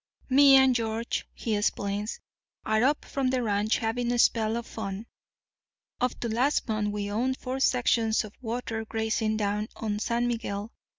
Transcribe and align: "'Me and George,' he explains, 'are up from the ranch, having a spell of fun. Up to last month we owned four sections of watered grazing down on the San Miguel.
"'Me 0.29 0.55
and 0.55 0.73
George,' 0.73 1.27
he 1.31 1.55
explains, 1.55 2.19
'are 2.65 2.81
up 2.81 3.05
from 3.05 3.29
the 3.29 3.43
ranch, 3.43 3.77
having 3.77 4.11
a 4.11 4.17
spell 4.17 4.57
of 4.57 4.65
fun. 4.65 5.05
Up 5.99 6.19
to 6.21 6.27
last 6.27 6.67
month 6.67 6.91
we 6.91 7.11
owned 7.11 7.37
four 7.37 7.59
sections 7.59 8.23
of 8.23 8.33
watered 8.41 8.89
grazing 8.89 9.37
down 9.37 9.67
on 9.75 9.97
the 9.97 9.99
San 9.99 10.27
Miguel. 10.27 10.71